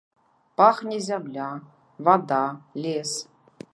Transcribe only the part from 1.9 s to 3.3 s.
вада, лес.